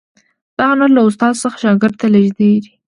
دا 0.57 0.63
هنر 0.71 0.89
له 0.95 1.01
استاد 1.09 1.33
څخه 1.43 1.57
شاګرد 1.63 1.95
ته 2.01 2.07
لیږدید. 2.13 2.63